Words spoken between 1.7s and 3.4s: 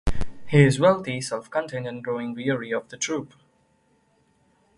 and growing weary of the troupe.